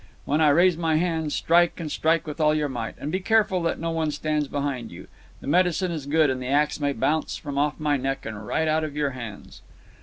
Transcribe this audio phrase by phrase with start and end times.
[0.25, 2.95] When I raise my hand, strike, and strike with all your might.
[2.97, 5.07] And be careful that no one stands behind you.
[5.41, 8.67] The medicine is good, and the axe may bounce from off my neck and right
[8.67, 9.61] out of your hands."